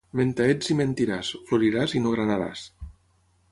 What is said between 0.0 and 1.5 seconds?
Menta ets i mentiràs;